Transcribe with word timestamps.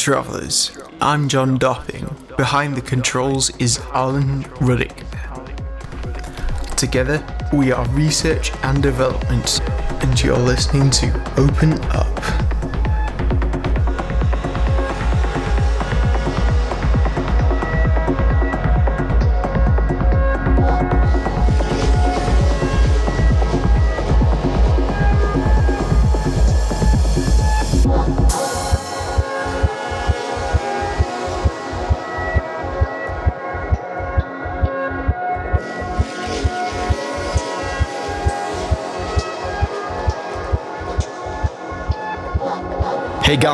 evening, 0.00 0.14
travellers. 0.14 0.78
I'm 1.00 1.28
John 1.28 1.58
Dopping. 1.58 2.08
Behind 2.36 2.74
the 2.74 2.80
controls 2.80 3.50
is 3.58 3.78
Alan 3.92 4.44
Ruddick. 4.60 5.04
Together, 6.76 7.22
we 7.52 7.72
are 7.72 7.86
research 7.88 8.52
and 8.62 8.82
development, 8.82 9.60
and 10.02 10.22
you're 10.22 10.38
listening 10.38 10.90
to 10.90 11.08
Open 11.36 11.74
Up. 11.90 12.09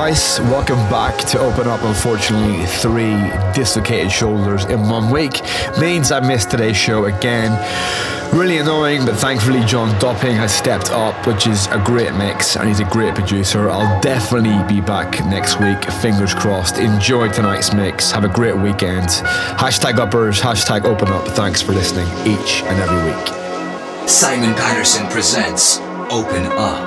Guys, 0.07 0.39
welcome 0.43 0.79
back 0.89 1.19
to 1.27 1.37
Open 1.41 1.67
Up. 1.67 1.83
Unfortunately, 1.83 2.65
three 2.65 3.17
dislocated 3.53 4.13
shoulders 4.13 4.65
in 4.67 4.89
one 4.89 5.11
week 5.11 5.43
means 5.81 6.13
I 6.13 6.21
missed 6.21 6.49
today's 6.49 6.77
show 6.77 7.07
again. 7.07 7.51
Really 8.33 8.59
annoying, 8.59 9.05
but 9.05 9.17
thankfully 9.17 9.65
John 9.65 9.99
Dopping 9.99 10.37
has 10.37 10.55
stepped 10.55 10.91
up, 10.91 11.27
which 11.27 11.49
is 11.49 11.67
a 11.73 11.83
great 11.85 12.15
mix, 12.15 12.57
and 12.57 12.69
he's 12.69 12.79
a 12.79 12.85
great 12.85 13.17
producer. 13.17 13.69
I'll 13.69 14.01
definitely 14.01 14.63
be 14.73 14.81
back 14.81 15.27
next 15.27 15.59
week, 15.59 15.83
fingers 15.95 16.35
crossed. 16.35 16.79
Enjoy 16.79 17.29
tonight's 17.29 17.73
mix. 17.73 18.13
Have 18.13 18.23
a 18.23 18.29
great 18.29 18.57
weekend. 18.57 19.09
Hashtag 19.59 19.99
uppers, 19.99 20.41
hashtag 20.41 20.85
open 20.85 21.09
up. 21.09 21.27
Thanks 21.29 21.63
for 21.63 21.73
listening 21.73 22.07
each 22.25 22.63
and 22.63 22.79
every 22.79 23.11
week. 23.11 24.09
Simon 24.09 24.55
Patterson 24.55 25.09
presents 25.09 25.79
Open 26.13 26.45
Up. 26.53 26.86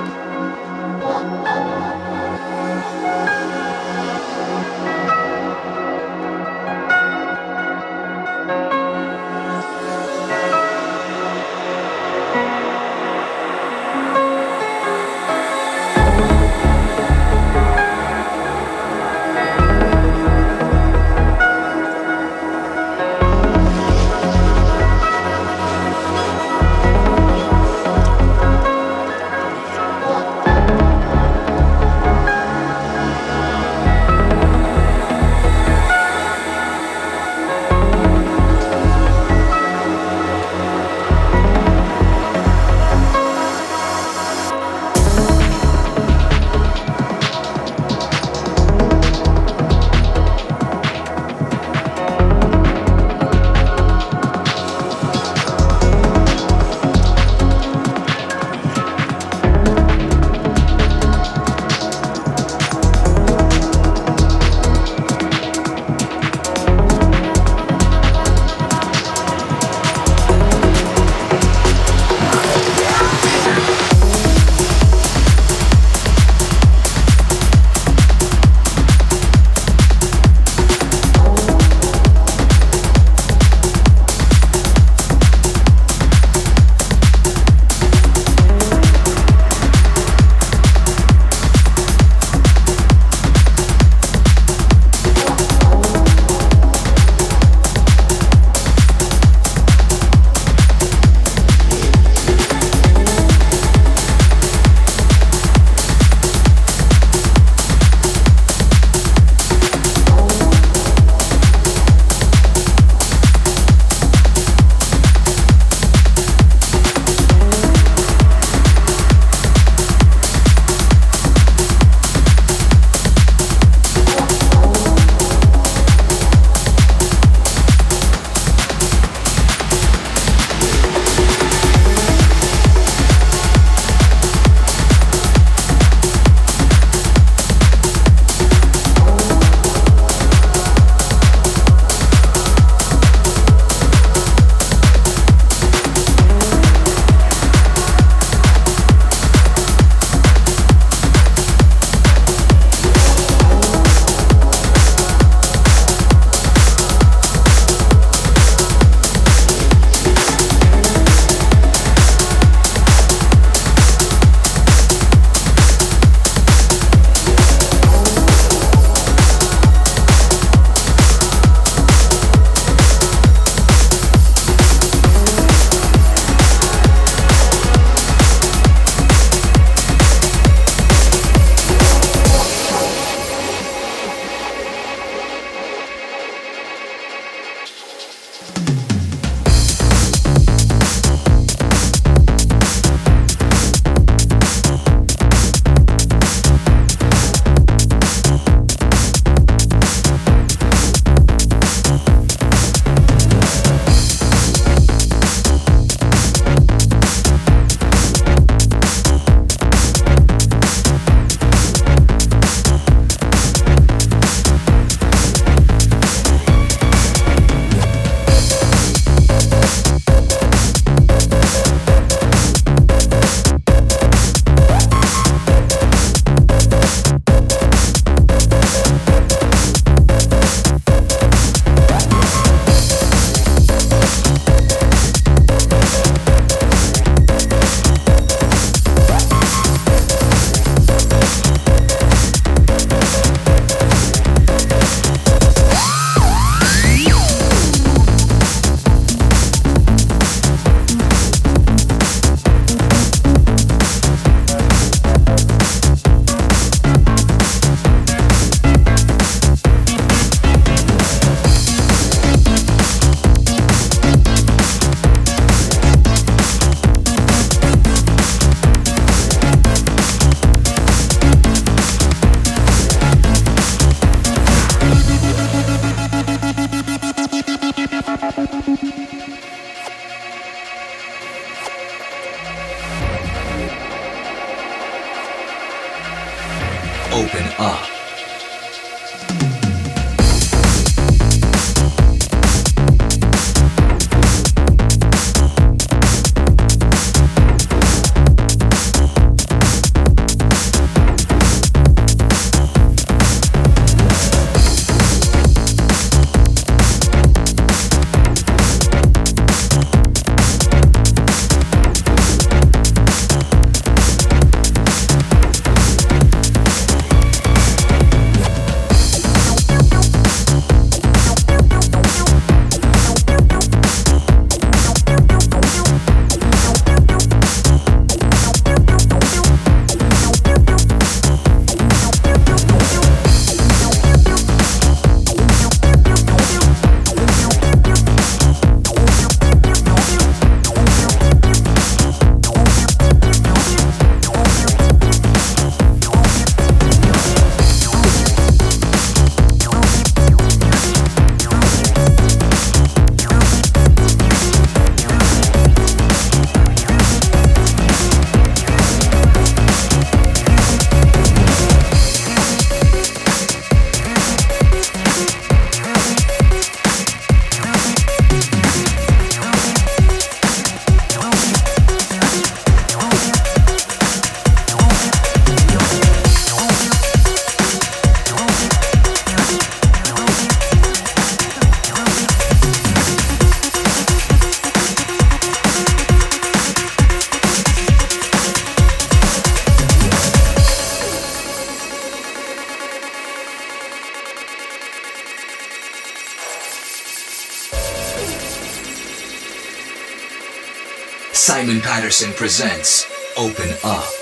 Patterson 402.10 402.32
presents 402.32 403.06
Open 403.38 403.70
Up. 403.84 404.19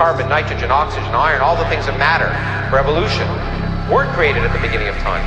Carbon, 0.00 0.32
nitrogen, 0.32 0.72
oxygen, 0.72 1.12
iron, 1.12 1.44
all 1.44 1.60
the 1.60 1.68
things 1.68 1.84
that 1.84 1.92
matter 2.00 2.32
for 2.72 2.80
evolution, 2.80 3.28
weren't 3.92 4.08
created 4.16 4.40
at 4.40 4.48
the 4.48 4.62
beginning 4.64 4.88
of 4.88 4.96
time. 5.04 5.20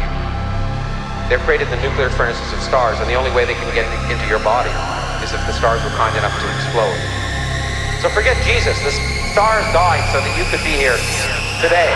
They're 1.29 1.37
created 1.45 1.69
in 1.69 1.77
the 1.77 1.81
nuclear 1.85 2.09
furnaces 2.09 2.49
of 2.49 2.57
stars, 2.57 2.97
and 2.97 3.05
the 3.05 3.13
only 3.13 3.29
way 3.37 3.45
they 3.45 3.53
can 3.53 3.69
get 3.77 3.85
into 4.09 4.25
your 4.25 4.41
body 4.41 4.73
is 5.21 5.29
if 5.29 5.45
the 5.45 5.53
stars 5.53 5.77
were 5.85 5.93
kind 5.93 6.17
enough 6.17 6.33
to 6.41 6.47
explode. 6.57 6.97
So 8.01 8.09
forget 8.09 8.33
Jesus. 8.41 8.73
The 8.81 8.97
stars 9.29 9.61
died 9.77 10.01
so 10.09 10.17
that 10.25 10.33
you 10.33 10.43
could 10.49 10.65
be 10.65 10.73
here 10.73 10.97
today. 11.61 11.93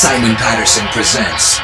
Simon 0.00 0.34
Patterson 0.34 0.86
presents 0.94 1.60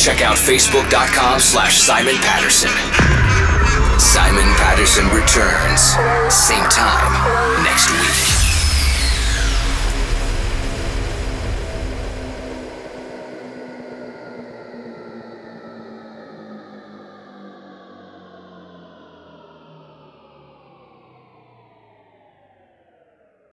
check 0.00 0.22
out 0.22 0.36
facebook.com 0.36 1.38
slash 1.38 1.76
Simon 1.76 2.14
Patterson. 2.22 2.70
Simon 4.00 4.48
Patterson 4.56 5.04
returns, 5.08 5.92
same 6.32 6.64
time 6.70 7.62
next 7.62 7.90
week. 8.00 8.39